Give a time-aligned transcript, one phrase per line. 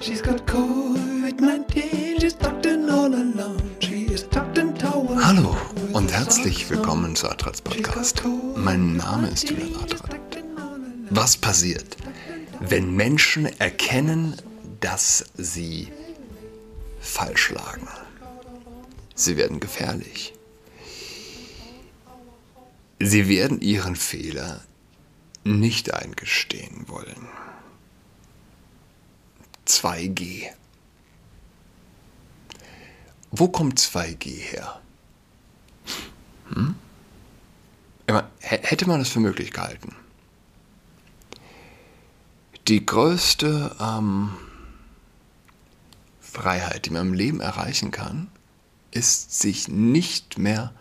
[0.00, 3.76] She's got COVID-19, she's tucked in all alone.
[3.80, 5.18] She is tucked in tower.
[5.24, 5.56] Hallo
[5.92, 8.22] und herzlich willkommen zu Adrats Podcast.
[8.54, 10.20] Mein Name ist Julian Adrat.
[11.10, 11.96] Was passiert,
[12.60, 14.36] wenn Menschen erkennen,
[14.80, 15.88] dass sie
[17.00, 17.88] falsch lagen?
[19.16, 20.32] Sie werden gefährlich.
[23.00, 24.60] Sie werden ihren Fehler
[25.42, 27.28] nicht eingestehen wollen.
[29.68, 30.46] 2G.
[33.30, 34.80] Wo kommt 2G her?
[36.52, 36.74] Hm?
[38.40, 39.94] Hätte man es für möglich gehalten?
[42.66, 44.30] Die größte ähm,
[46.20, 48.30] Freiheit, die man im Leben erreichen kann,
[48.90, 50.72] ist, sich nicht mehr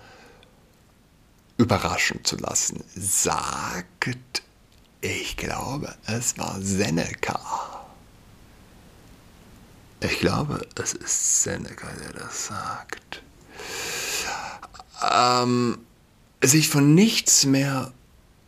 [1.58, 4.44] überraschen zu lassen, sagt,
[5.02, 7.77] ich glaube, es war Seneca.
[10.00, 13.24] Ich glaube, es ist Seneca, der das sagt.
[15.12, 15.80] Ähm,
[16.44, 17.94] sich von nichts mehr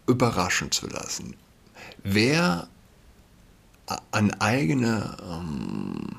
[0.06, 1.36] überraschen zu lassen.
[2.04, 2.68] Wer
[4.12, 6.18] an eigene ähm,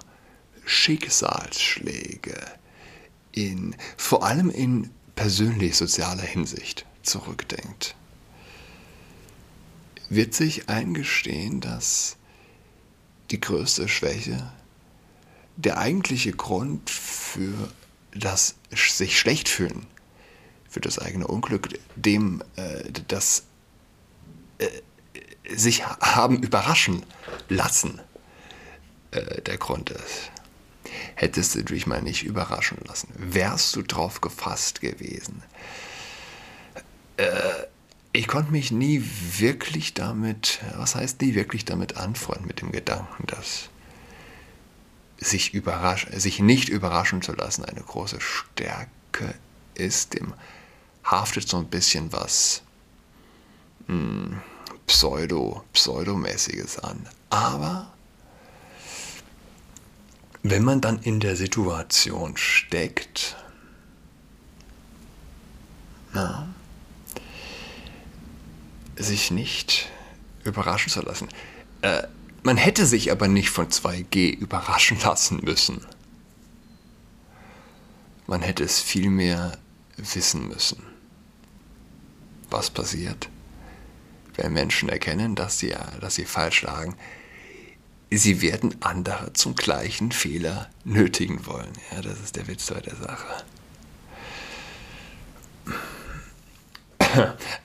[0.65, 2.37] Schicksalsschläge
[3.33, 7.95] in, vor allem in persönlich-sozialer Hinsicht zurückdenkt,
[10.09, 12.17] wird sich eingestehen, dass
[13.31, 14.51] die größte Schwäche
[15.61, 17.53] der eigentliche Grund für
[18.13, 19.87] das sich schlecht fühlen,
[20.69, 23.45] für das eigene Unglück, dem äh, das
[24.59, 24.69] äh,
[25.55, 27.05] sich haben überraschen
[27.49, 28.01] lassen,
[29.11, 30.31] äh, der Grund ist.
[31.15, 35.43] Hättest du dich mal nicht überraschen lassen, wärst du drauf gefasst gewesen.
[37.17, 37.27] Äh,
[38.13, 39.05] ich konnte mich nie
[39.39, 43.70] wirklich damit, was heißt nie wirklich damit anfreunden, mit dem Gedanken, dass
[45.21, 45.53] sich,
[46.17, 49.35] sich nicht überraschen zu lassen eine große Stärke
[49.75, 50.15] ist.
[50.15, 50.35] Dem
[51.05, 52.63] haftet so ein bisschen was
[53.87, 54.41] mh, hm,
[54.87, 57.07] Pseudo, Pseudomäßiges an.
[57.29, 57.93] Aber
[60.43, 63.37] wenn man dann in der Situation steckt,
[66.13, 66.49] na,
[68.97, 69.89] sich nicht
[70.45, 71.29] überraschen zu lassen.
[71.83, 72.03] Äh,
[72.43, 75.87] man hätte sich aber nicht von 2G überraschen lassen müssen.
[78.27, 79.59] Man hätte es vielmehr
[79.97, 80.83] wissen müssen.
[82.49, 83.29] Was passiert,
[84.37, 86.97] wenn Menschen erkennen, dass sie, dass sie falsch lagen?
[88.13, 91.73] Sie werden andere zum gleichen Fehler nötigen wollen.
[91.93, 93.45] Ja, das ist der Witz bei der Sache.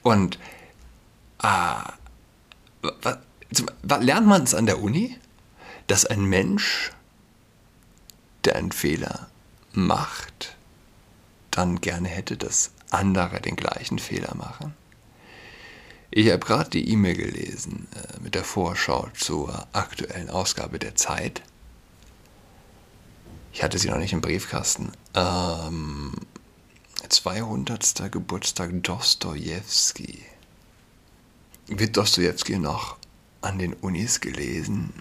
[0.03, 0.39] Und
[1.39, 1.93] ah,
[3.01, 3.17] was,
[3.99, 5.17] lernt man es an der Uni,
[5.87, 6.91] dass ein Mensch,
[8.43, 9.29] der einen Fehler
[9.73, 10.55] macht,
[11.51, 14.73] dann gerne hätte, dass andere den gleichen Fehler machen?
[16.11, 21.41] Ich habe gerade die E-Mail gelesen äh, mit der Vorschau zur aktuellen Ausgabe der Zeit.
[23.51, 24.91] Ich hatte sie noch nicht im Briefkasten.
[25.13, 26.13] Ähm,
[27.09, 28.11] 200.
[28.11, 30.25] Geburtstag Dostoevsky.
[31.67, 32.97] Wird Dostoevsky noch
[33.45, 34.91] an den Unis gelesen.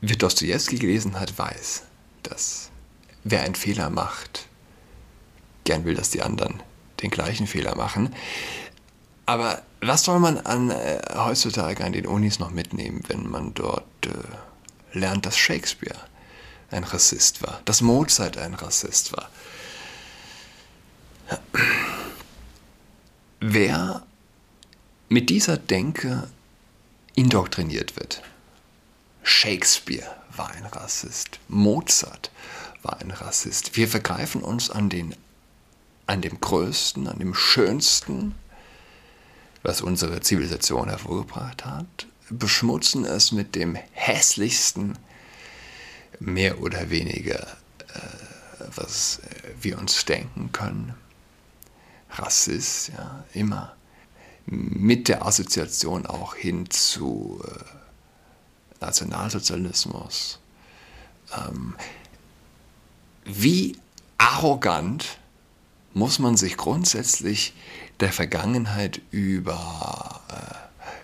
[0.00, 1.84] Wer Dostoevsky gelesen hat, weiß,
[2.22, 2.70] dass
[3.24, 4.48] wer einen Fehler macht,
[5.64, 6.62] gern will, dass die anderen
[7.02, 8.14] den gleichen Fehler machen.
[9.26, 13.84] Aber was soll man an, äh, heutzutage an den Unis noch mitnehmen, wenn man dort
[14.06, 15.98] äh, lernt, dass Shakespeare
[16.70, 19.30] ein Rassist war, dass Mozart ein Rassist war?
[23.40, 24.02] Wer
[25.12, 26.26] mit dieser Denke
[27.14, 28.22] indoktriniert wird.
[29.22, 32.30] Shakespeare war ein Rassist, Mozart
[32.82, 33.76] war ein Rassist.
[33.76, 35.14] Wir vergreifen uns an, den,
[36.06, 38.34] an dem Größten, an dem Schönsten,
[39.62, 44.98] was unsere Zivilisation hervorgebracht hat, beschmutzen es mit dem Hässlichsten,
[46.20, 47.48] mehr oder weniger,
[47.94, 49.20] äh, was
[49.60, 50.94] wir uns denken können.
[52.08, 53.76] Rassist, ja, immer
[54.46, 60.40] mit der Assoziation auch hin zu äh, Nationalsozialismus.
[61.36, 61.74] Ähm,
[63.24, 63.76] wie
[64.18, 65.18] arrogant
[65.94, 67.54] muss man sich grundsätzlich
[68.00, 70.20] der Vergangenheit über,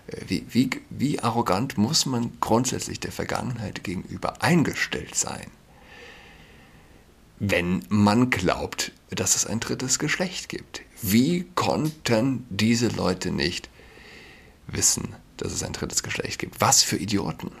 [0.07, 5.47] äh, wie, wie, wie arrogant muss man grundsätzlich der Vergangenheit gegenüber eingestellt sein,
[7.39, 10.81] wenn man glaubt, dass es ein drittes Geschlecht gibt.
[11.01, 13.69] Wie konnten diese Leute nicht
[14.67, 16.59] wissen, dass es ein drittes Geschlecht gibt?
[16.59, 17.51] Was für Idioten.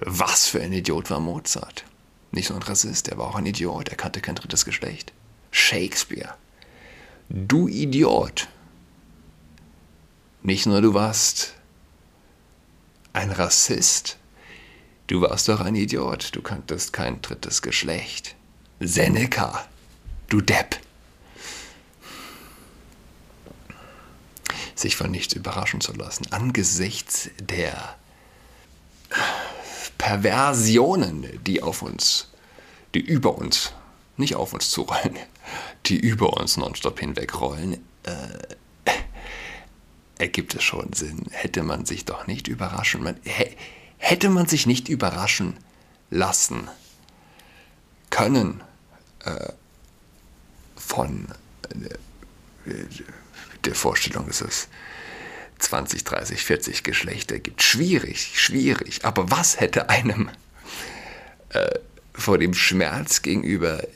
[0.00, 1.84] Was für ein Idiot war Mozart?
[2.32, 5.12] Nicht nur ein Rassist, er war auch ein Idiot, er kannte kein drittes Geschlecht.
[5.50, 6.34] Shakespeare.
[7.28, 8.48] Du Idiot.
[10.42, 11.54] Nicht nur du warst
[13.12, 14.18] ein Rassist,
[15.06, 18.36] du warst doch ein Idiot, du kanntest kein drittes Geschlecht.
[18.78, 19.66] Seneca,
[20.28, 20.78] du Depp.
[24.76, 27.96] Sich von nichts überraschen zu lassen, angesichts der
[29.98, 32.28] Perversionen, die auf uns,
[32.94, 33.72] die über uns,
[34.16, 35.16] nicht auf uns zurollen,
[35.86, 37.74] die über uns nonstop hinwegrollen,
[38.04, 38.92] äh,
[40.18, 41.26] ergibt es schon Sinn.
[41.30, 43.16] Hätte man sich doch nicht überraschen, man,
[43.98, 45.56] hätte man sich nicht überraschen
[46.10, 46.68] lassen
[48.10, 48.62] können
[49.24, 49.52] äh,
[50.76, 51.28] von
[51.70, 52.84] äh,
[53.66, 54.68] der Vorstellung, dass es
[55.58, 57.62] 20, 30, 40 Geschlechter gibt.
[57.62, 59.04] Schwierig, schwierig.
[59.04, 60.28] Aber was hätte einem
[61.50, 61.78] äh,
[62.12, 63.88] vor dem Schmerz gegenüber äh,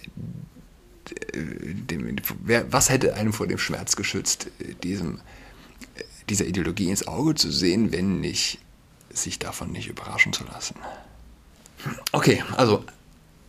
[1.35, 2.17] dem,
[2.71, 4.49] was hätte einem vor dem Schmerz geschützt,
[4.83, 5.21] diesem,
[6.29, 8.59] dieser Ideologie ins Auge zu sehen, wenn nicht
[9.13, 10.77] sich davon nicht überraschen zu lassen?
[12.13, 12.85] Okay, also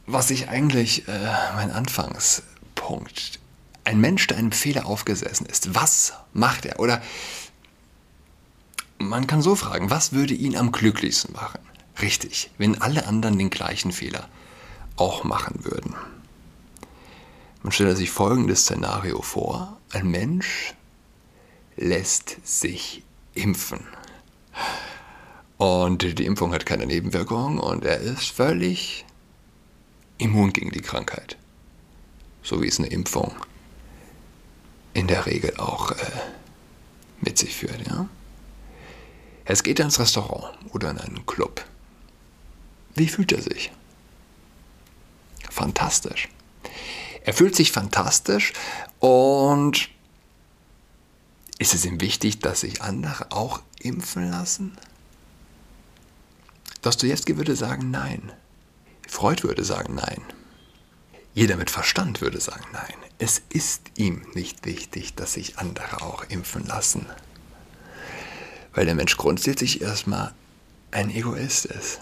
[0.05, 3.39] was ich eigentlich äh, mein Anfangspunkt,
[3.83, 6.79] ein Mensch, der einem Fehler aufgesessen ist, was macht er?
[6.79, 7.01] Oder
[8.99, 11.59] man kann so fragen, was würde ihn am glücklichsten machen?
[12.01, 14.29] Richtig, wenn alle anderen den gleichen Fehler
[14.95, 15.95] auch machen würden.
[17.63, 19.77] Man stellt sich folgendes Szenario vor.
[19.91, 20.73] Ein Mensch
[21.77, 23.81] lässt sich impfen.
[25.57, 29.05] Und die Impfung hat keine Nebenwirkung und er ist völlig
[30.17, 31.37] immun gegen die Krankheit.
[32.41, 33.35] So wie es eine Impfung
[34.93, 35.95] in der Regel auch äh,
[37.21, 37.87] mit sich führt.
[37.87, 38.07] Ja?
[39.45, 41.65] Es geht ins Restaurant oder in einen Club.
[42.95, 43.71] Wie fühlt er sich?
[45.49, 46.29] Fantastisch.
[47.23, 48.53] Er fühlt sich fantastisch
[48.99, 49.89] und
[51.59, 54.77] ist es ihm wichtig, dass sich andere auch impfen lassen?
[56.81, 58.31] Dostoevsky würde sagen nein.
[59.07, 60.21] Freud würde sagen nein.
[61.33, 62.93] Jeder mit Verstand würde sagen nein.
[63.17, 67.05] Es ist ihm nicht wichtig, dass sich andere auch impfen lassen.
[68.73, 70.33] Weil der Mensch grundsätzlich erstmal
[70.91, 71.99] ein Egoist ist.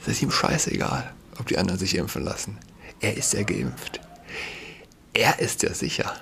[0.00, 2.58] Es ist ihm scheißegal, ob die anderen sich impfen lassen.
[3.00, 4.00] Er ist ja geimpft.
[5.14, 6.14] Er ist ja sicher.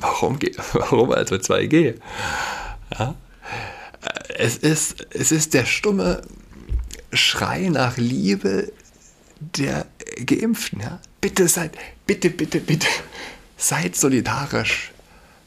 [0.00, 0.38] Warum,
[0.72, 1.98] warum also 2G?
[2.98, 3.14] Ja?
[4.36, 6.22] Es, ist, es ist der stumme
[7.16, 8.72] Schrei nach Liebe
[9.40, 9.86] der
[10.24, 10.80] Geimpften.
[10.80, 11.00] Ja?
[11.20, 11.76] Bitte seid,
[12.06, 12.86] bitte, bitte, bitte,
[13.56, 14.92] seid solidarisch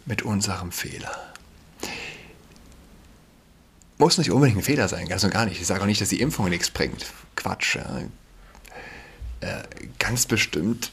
[0.06, 1.34] mit unserem Fehler.
[3.98, 5.60] Muss nicht unbedingt ein Fehler sein, ganz und gar nicht.
[5.60, 7.06] Ich sage auch nicht, dass die Impfung nichts bringt.
[7.36, 7.76] Quatsch.
[7.76, 8.02] Ja.
[9.40, 9.64] Äh,
[10.00, 10.92] ganz bestimmt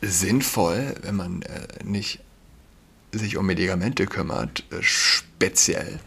[0.00, 2.20] sinnvoll, wenn man äh, nicht
[3.12, 6.00] sich um Medikamente kümmert, äh, speziell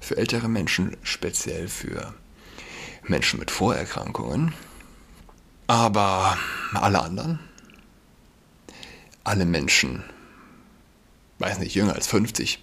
[0.00, 2.14] für ältere Menschen, speziell für
[3.08, 4.54] Menschen mit Vorerkrankungen.
[5.66, 6.36] Aber
[6.74, 7.38] alle anderen,
[9.24, 10.04] alle Menschen
[11.38, 12.60] weiß nicht, jünger als 50,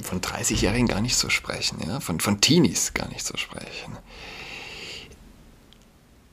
[0.00, 2.00] von 30-Jährigen gar nicht zu sprechen, ja?
[2.00, 3.96] von, von Teenies gar nicht zu sprechen.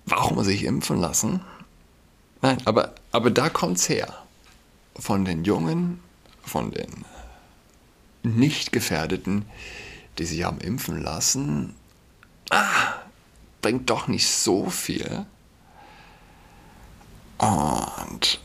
[0.06, 1.42] Warum sich impfen lassen?
[2.42, 4.14] Nein, aber, aber da es her.
[4.98, 6.00] Von den Jungen,
[6.44, 7.06] von den
[8.24, 9.46] nicht Gefährdeten,
[10.18, 11.76] die sich haben impfen lassen,
[12.52, 12.94] ah,
[13.66, 15.26] bringt doch nicht so viel.
[17.40, 18.40] Und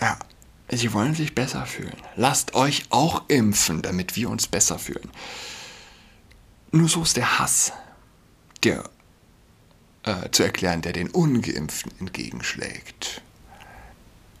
[0.00, 0.18] ja,
[0.70, 1.98] Sie wollen sich besser fühlen.
[2.16, 5.10] Lasst euch auch impfen, damit wir uns besser fühlen.
[6.72, 7.74] Nur so ist der Hass
[8.64, 8.88] der,
[10.04, 13.20] äh, zu erklären, der den Ungeimpften entgegenschlägt.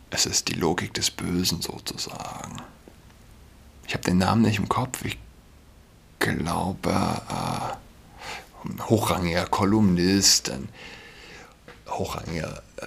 [0.08, 2.62] Es ist die Logik des Bösen sozusagen.
[3.86, 5.04] Ich habe den Namen nicht im Kopf.
[5.04, 5.18] Ich
[6.18, 7.87] glaube, äh,
[8.88, 10.68] hochrangiger Kolumnist, ein
[11.88, 12.86] hochrangiger äh,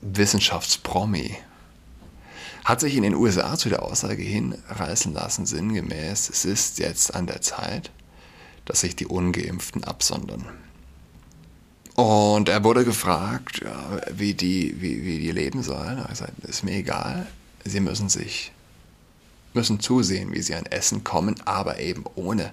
[0.00, 1.36] Wissenschaftspromi
[2.68, 7.26] hat sich in den USA zu der Aussage hinreißen lassen, sinngemäß, es ist jetzt an
[7.26, 7.90] der Zeit,
[8.66, 10.44] dass sich die ungeimpften absondern.
[11.94, 15.98] Und er wurde gefragt, ja, wie, die, wie, wie die leben sollen.
[15.98, 17.26] Er sagt, ist mir egal,
[17.64, 18.52] sie müssen sich,
[19.54, 22.52] müssen zusehen, wie sie an Essen kommen, aber eben ohne,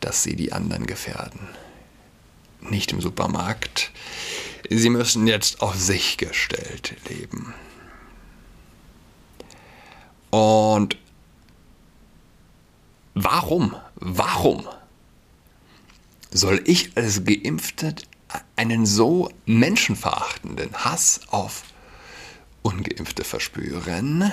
[0.00, 1.40] dass sie die anderen gefährden.
[2.60, 3.92] Nicht im Supermarkt,
[4.68, 7.54] Sie müssen jetzt auf sich gestellt leben.
[10.30, 10.98] Und
[13.14, 14.66] warum warum?
[16.30, 17.94] Soll ich als Geimpfter
[18.56, 21.62] einen so menschenverachtenden Hass auf
[22.62, 24.32] Ungeimpfte verspüren?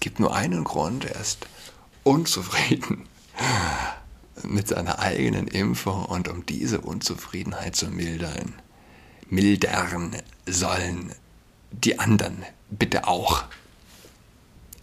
[0.00, 1.46] Gibt nur einen Grund, er ist
[2.04, 3.08] unzufrieden
[4.44, 8.54] mit seiner eigenen Impfung und um diese Unzufriedenheit zu mildern,
[9.28, 10.16] mildern
[10.46, 11.14] sollen
[11.70, 13.44] die anderen bitte auch.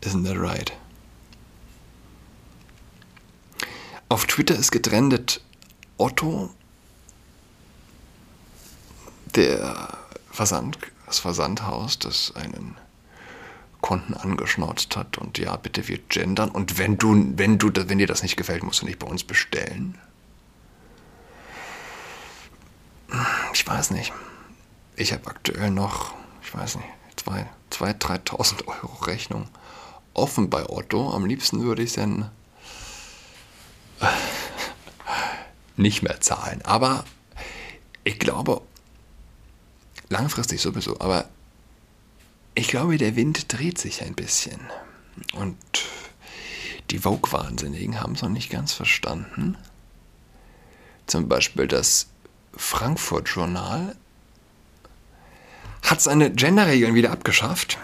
[0.02, 0.72] Isn't that right?
[4.10, 5.42] Auf Twitter ist getrendet
[5.98, 6.50] Otto,
[9.36, 9.98] der
[10.32, 12.78] Versand, das Versandhaus, das einen
[13.82, 18.08] Konten angeschnauzt hat und ja, bitte wir gendern und wenn du, wenn du, wenn dir
[18.08, 19.98] das nicht gefällt, musst du nicht bei uns bestellen.
[23.54, 24.12] Ich weiß nicht.
[24.96, 26.88] Ich habe aktuell noch, ich weiß nicht,
[27.26, 29.48] 2.000, 3.000 Euro Rechnung
[30.14, 31.14] offen bei Otto.
[31.14, 32.32] Am liebsten würde ich es dann
[35.76, 36.62] nicht mehr zahlen.
[36.64, 37.06] Aber
[38.04, 38.62] ich glaube,
[40.10, 41.26] langfristig sowieso, aber
[42.58, 44.60] ich glaube, der Wind dreht sich ein bisschen.
[45.34, 45.56] Und
[46.90, 49.56] die Vogue-Wahnsinnigen haben es noch nicht ganz verstanden.
[51.06, 52.08] Zum Beispiel das
[52.56, 53.96] Frankfurt-Journal
[55.84, 57.78] hat seine Genderregeln wieder abgeschafft.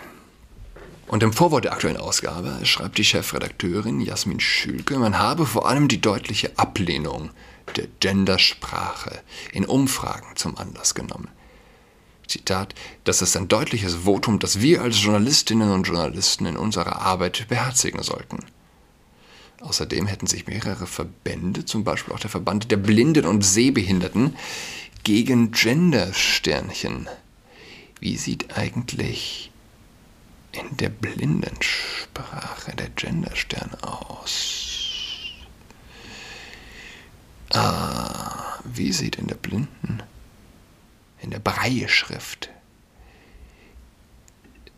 [1.05, 5.87] Und im Vorwort der aktuellen Ausgabe schreibt die Chefredakteurin Jasmin Schülke, man habe vor allem
[5.87, 7.29] die deutliche Ablehnung
[7.75, 11.27] der Gendersprache in Umfragen zum Anlass genommen.
[12.33, 12.73] Zitat,
[13.03, 18.01] das ist ein deutliches Votum, das wir als Journalistinnen und Journalisten in unserer Arbeit beherzigen
[18.01, 18.39] sollten.
[19.61, 24.35] Außerdem hätten sich mehrere Verbände, zum Beispiel auch der Verband der Blinden und Sehbehinderten,
[25.03, 27.07] gegen Gendersternchen.
[27.99, 29.51] Wie sieht eigentlich
[30.53, 34.79] in der Blindensprache der Genderstern aus?
[37.51, 40.01] Ah, wie sieht in der Blinden
[41.23, 42.49] in der Breie-Schrift.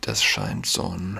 [0.01, 1.19] Das scheint so ein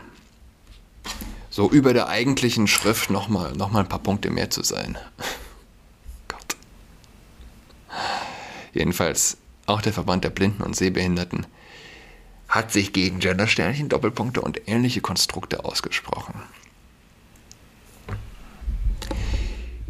[1.49, 4.97] so über der eigentlichen Schrift nochmal noch mal ein paar Punkte mehr zu sein.
[6.27, 6.55] Gott.
[8.73, 11.47] Jedenfalls auch der Verband der Blinden und Sehbehinderten
[12.47, 16.35] hat sich gegen Gendersternchen, Doppelpunkte und ähnliche Konstrukte ausgesprochen.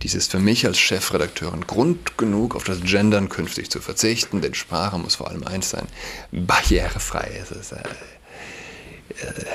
[0.05, 4.53] Dies ist für mich als Chefredakteurin Grund genug, auf das Gendern künftig zu verzichten, denn
[4.53, 5.87] Sprache muss vor allem eins sein,
[6.31, 7.31] barrierefrei.
[7.39, 9.45] Das ist, äh, äh,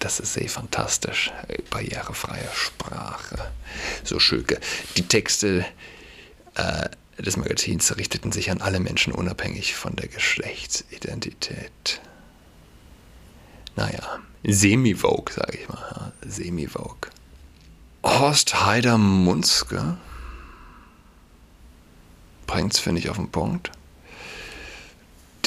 [0.00, 1.30] das ist sehr fantastisch,
[1.70, 3.52] barrierefreie Sprache.
[4.02, 4.58] So Schülke.
[4.96, 5.64] Die Texte
[6.56, 6.88] äh,
[7.22, 12.00] des Magazins richteten sich an alle Menschen unabhängig von der Geschlechtsidentität.
[13.76, 16.12] Naja, semi-vogue, sage ich mal.
[16.26, 17.10] Semi-vogue.
[18.18, 19.96] Horst Heider Munzke
[22.46, 23.70] bringt es, finde ich, auf den Punkt.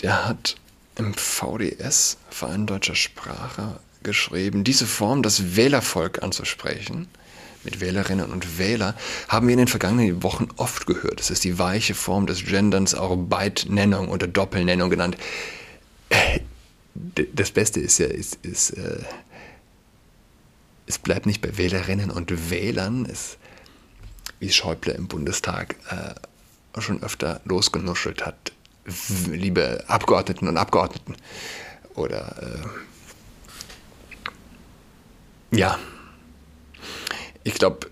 [0.01, 0.55] Der hat
[0.96, 7.10] im VDS, Verein Deutscher Sprache, geschrieben, diese Form, das Wählervolk anzusprechen,
[7.63, 8.96] mit Wählerinnen und Wähler,
[9.27, 11.20] haben wir in den vergangenen Wochen oft gehört.
[11.20, 15.17] Es ist die weiche Form des Genderns, auch Beitnennung oder Doppelnennung genannt.
[16.10, 16.39] Äh,
[16.96, 19.00] das Beste ist ja, ist, ist äh,
[20.85, 23.37] es bleibt nicht bei Wählerinnen und Wählern, es,
[24.39, 28.51] wie Schäuble im Bundestag äh, schon öfter losgenuschelt hat,
[29.31, 31.15] liebe Abgeordneten und Abgeordneten.
[31.95, 32.63] Oder
[35.51, 35.79] äh, ja,
[37.43, 37.89] ich glaube,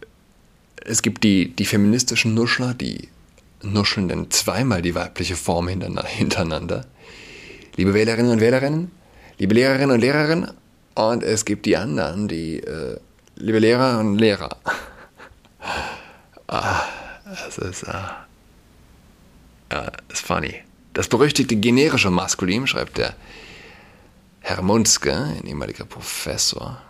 [0.84, 3.10] es gibt die, die feministischen Nuschler, die
[3.62, 6.88] nuscheln dann zweimal die weibliche Form hintereinander.
[7.76, 8.92] Liebe Wählerinnen und Wählerinnen,
[9.38, 10.52] liebe Lehrerinnen und Lehrerinnen,
[10.96, 12.98] und es gibt die anderen, die, äh,
[13.36, 14.58] liebe Lehrer und Lehrer.
[16.48, 16.82] ah,
[17.48, 17.94] es ist, äh,
[19.70, 20.56] äh, ist funny.
[20.94, 23.16] Das berüchtigte generische Maskulin, schreibt der
[24.42, 26.82] Herr Munzke, ein ehemaliger Professor.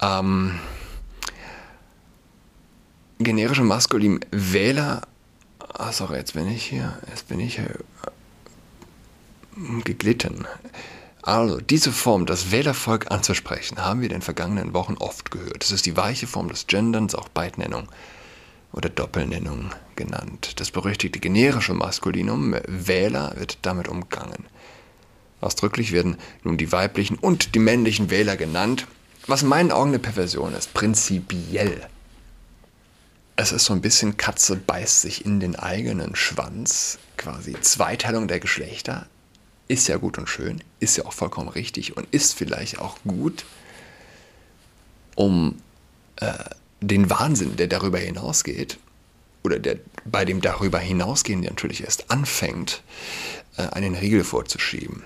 [0.00, 0.58] Ähm,
[3.18, 5.02] generische Maskulin Wähler.
[5.58, 6.98] Ah, sorry, jetzt bin ich hier.
[7.08, 7.70] Jetzt bin ich hier
[9.56, 10.46] äh, geglitten.
[11.22, 15.62] Also, diese Form, das Wählervolk anzusprechen, haben wir in den vergangenen Wochen oft gehört.
[15.62, 17.88] Es ist die weiche Form des Genderns, auch Beidnennung
[18.72, 20.60] oder Doppelnennung genannt.
[20.60, 24.46] Das berüchtigte generische Maskulinum Wähler wird damit umgangen.
[25.40, 28.86] Ausdrücklich werden nun die weiblichen und die männlichen Wähler genannt,
[29.26, 31.86] was in meinen Augen eine Perversion ist, prinzipiell.
[33.36, 38.40] Es ist so ein bisschen Katze beißt sich in den eigenen Schwanz, quasi Zweiteilung der
[38.40, 39.06] Geschlechter,
[39.70, 43.44] ist ja gut und schön, ist ja auch vollkommen richtig und ist vielleicht auch gut,
[45.14, 45.62] um
[46.16, 46.32] äh,
[46.80, 48.78] den Wahnsinn, der darüber hinausgeht,
[49.44, 52.82] oder der bei dem darüber hinausgehen natürlich erst anfängt,
[53.56, 55.04] äh, einen Riegel vorzuschieben.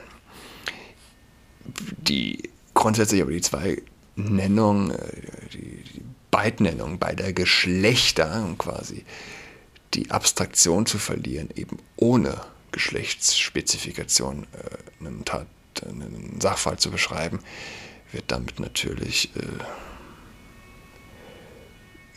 [1.98, 3.82] Die grundsätzlich aber die zwei
[4.16, 5.20] Nennungen, äh,
[5.52, 9.04] die, die Beidnennung beider Geschlechter quasi
[9.92, 12.40] die Abstraktion zu verlieren, eben ohne
[12.74, 15.46] Geschlechtsspezifikation äh, einen, Tat,
[15.86, 17.38] einen Sachverhalt zu beschreiben,
[18.10, 19.42] wird damit natürlich, äh,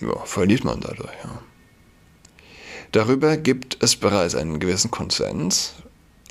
[0.06, 1.14] ja, verliert man dadurch.
[1.24, 1.42] Ja.
[2.92, 5.74] Darüber gibt es bereits einen gewissen Konsens.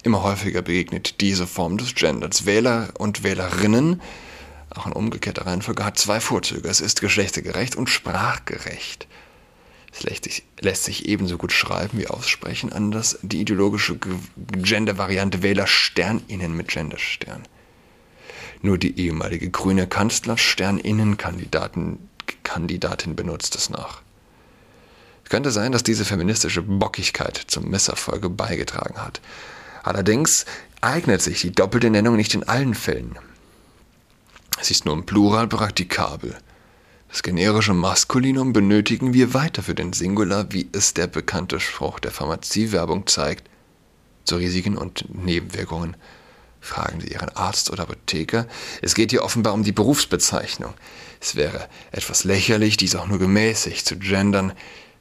[0.02, 2.46] Immer häufiger begegnet diese Form des Genders.
[2.46, 4.02] Wähler und Wählerinnen,
[4.70, 6.68] auch in umgekehrter Reihenfolge, hat zwei Vorzüge.
[6.68, 9.06] Es ist geschlechtergerecht und sprachgerecht.
[9.96, 13.98] Es lässt sich, lässt sich ebenso gut schreiben wie aussprechen, anders die ideologische
[14.36, 17.48] Gender-Variante Wähler Sterninnen mit Genderstern.
[18.60, 21.98] Nur die ehemalige grüne Kanzler Sterninnen-Kandidatin
[23.16, 24.02] benutzt es noch.
[25.24, 29.22] Es könnte sein, dass diese feministische Bockigkeit zum Misserfolge beigetragen hat.
[29.82, 30.44] Allerdings
[30.82, 33.18] eignet sich die doppelte Nennung nicht in allen Fällen.
[34.60, 36.36] Sie ist nur im Plural praktikabel.
[37.16, 42.10] Das generische Maskulinum benötigen wir weiter für den Singular, wie es der bekannte Spruch der
[42.10, 43.48] Pharmaziewerbung zeigt.
[44.24, 45.96] Zu Risiken und Nebenwirkungen
[46.60, 48.46] fragen Sie Ihren Arzt oder Apotheker.
[48.82, 50.74] Es geht hier offenbar um die Berufsbezeichnung.
[51.18, 54.52] Es wäre etwas lächerlich, dies auch nur gemäßigt zu gendern.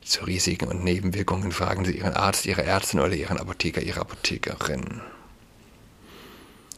[0.01, 5.01] Zu Risiken und Nebenwirkungen fragen Sie Ihren Arzt, Ihre Ärztin oder Ihren Apotheker, Ihre Apothekerin.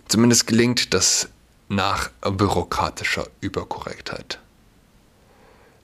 [0.08, 1.29] Zumindest gelingt das
[1.70, 4.39] nach bürokratischer Überkorrektheit.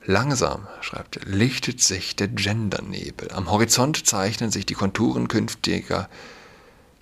[0.06, 3.30] Langsam, schreibt er, lichtet sich der Gendernebel.
[3.32, 6.10] Am Horizont zeichnen sich die Konturen künftiger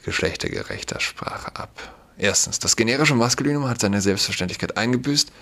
[0.05, 1.95] geschlechtergerechter Sprache ab.
[2.17, 5.33] Erstens, das generische Maskulinum hat seine Selbstverständlichkeit eingebüßt.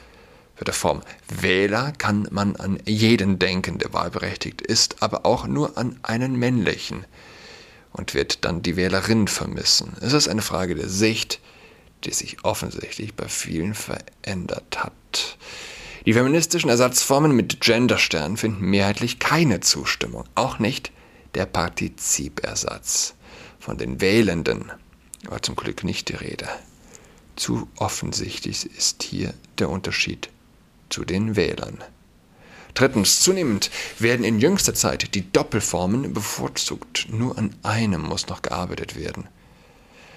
[0.54, 5.76] Für der Form Wähler kann man an jeden denken, der wahlberechtigt ist, aber auch nur
[5.76, 7.04] an einen männlichen
[7.92, 9.92] und wird dann die Wählerin vermissen.
[10.00, 11.40] Es ist eine Frage der Sicht,
[12.04, 15.36] die sich offensichtlich bei vielen verändert hat.
[16.06, 20.92] Die feministischen Ersatzformen mit Genderstern finden mehrheitlich keine Zustimmung, auch nicht
[21.34, 23.14] der Partizipersatz.
[23.58, 24.72] Von den Wählenden
[25.28, 26.48] war zum Glück nicht die Rede.
[27.36, 30.30] Zu offensichtlich ist hier der Unterschied
[30.88, 31.78] zu den Wählern.
[32.72, 37.08] Drittens, zunehmend werden in jüngster Zeit die Doppelformen bevorzugt.
[37.10, 39.28] Nur an einem muss noch gearbeitet werden.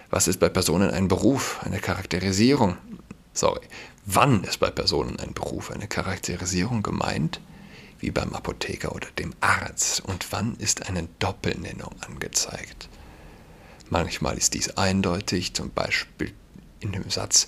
[0.10, 2.78] Was ist bei Personen ein Beruf, eine Charakterisierung?
[3.34, 3.62] Sorry,
[4.06, 7.40] wann ist bei Personen ein Beruf, eine Charakterisierung gemeint?
[8.00, 10.02] Wie beim Apotheker oder dem Arzt.
[10.02, 12.90] Und wann ist eine Doppelnennung angezeigt?
[13.90, 16.34] Manchmal ist dies eindeutig, zum Beispiel
[16.80, 17.48] in dem Satz,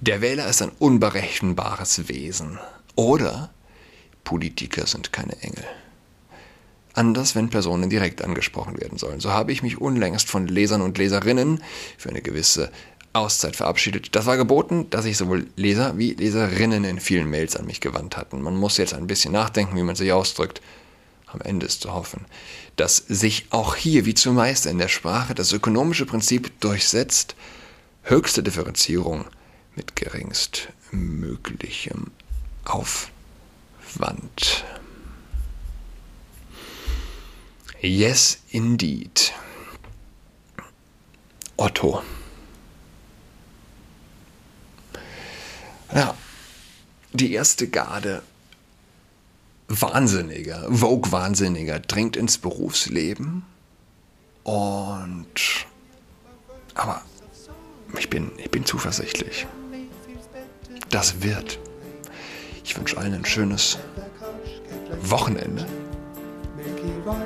[0.00, 2.58] der Wähler ist ein unberechenbares Wesen.
[2.96, 3.50] Oder
[4.24, 5.64] Politiker sind keine Engel.
[6.94, 9.18] Anders, wenn Personen direkt angesprochen werden sollen.
[9.18, 11.62] So habe ich mich unlängst von Lesern und Leserinnen
[11.98, 12.70] für eine gewisse
[13.14, 14.14] Auszeit verabschiedet.
[14.14, 18.16] Das war geboten, dass sich sowohl Leser wie Leserinnen in vielen Mails an mich gewandt
[18.16, 18.42] hatten.
[18.42, 20.60] Man muss jetzt ein bisschen nachdenken, wie man sich ausdrückt.
[21.26, 22.26] Am Ende ist zu hoffen,
[22.76, 27.34] dass sich auch hier, wie zumeist in der Sprache, das ökonomische Prinzip durchsetzt.
[28.02, 29.24] Höchste Differenzierung
[29.74, 32.12] mit geringst möglichem
[32.64, 33.10] Aufwand.
[37.80, 39.32] Yes, indeed.
[41.56, 42.02] Otto.
[45.94, 46.14] Ja,
[47.12, 48.22] die erste Garde
[49.68, 53.44] Wahnsinniger, Vogue-Wahnsinniger dringt ins Berufsleben
[54.42, 55.66] und
[56.74, 57.02] aber
[57.96, 59.46] ich bin, ich bin zuversichtlich.
[60.90, 61.58] Das wird.
[62.64, 63.78] Ich wünsche allen ein schönes
[65.02, 65.66] Wochenende.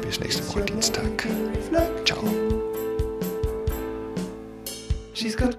[0.03, 1.27] Bis nächste Woche Dienstag.
[2.05, 2.23] Ciao.
[5.15, 5.59] She's got